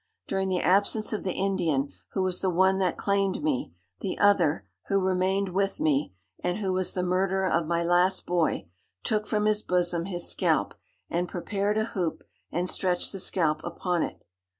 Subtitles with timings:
[0.27, 4.65] During the absence of the Indian, who was the one that claimed me, the other,
[4.87, 6.11] who remained with me,
[6.43, 8.67] and who was the murderer of my last boy,
[9.03, 10.73] took from his bosom his scalp,
[11.07, 14.25] and prepared a hoop, and stretched the scalp upon it.